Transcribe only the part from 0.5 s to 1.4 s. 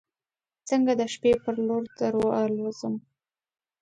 څنګه د شپې